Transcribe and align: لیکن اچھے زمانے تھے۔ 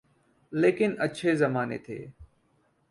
لیکن 0.53 0.91
اچھے 0.99 1.35
زمانے 1.35 1.77
تھے۔ 1.77 2.05